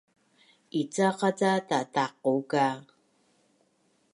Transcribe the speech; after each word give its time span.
Icaqa 0.79 1.29
ca 1.39 1.51
tataqu 1.67 2.33
ka? 2.51 2.65